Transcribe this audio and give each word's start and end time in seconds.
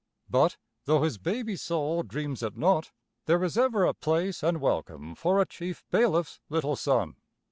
But, 0.31 0.57
though 0.85 1.03
his 1.03 1.19
baby 1.19 1.55
soul 1.55 2.01
dreams 2.01 2.41
it 2.41 2.57
not, 2.57 2.91
there 3.27 3.43
is 3.43 3.55
ever 3.55 3.85
a 3.85 3.93
place 3.93 4.41
and 4.41 4.59
welcome 4.59 5.13
for 5.13 5.39
a 5.39 5.45
chief 5.45 5.83
bailiff's 5.91 6.39
little 6.49 6.75
son. 6.75 7.17